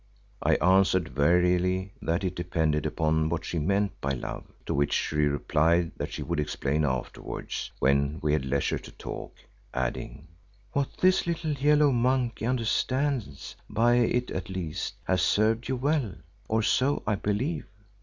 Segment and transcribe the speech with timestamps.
[0.41, 5.15] I answered warily that it depended upon what she meant by love, to which she
[5.17, 9.35] replied that she would explain afterwards when we had leisure to talk,
[9.75, 10.27] adding,
[10.71, 16.13] "What this little yellow monkey understands by it at least has served you well,
[16.47, 17.67] or so I believe.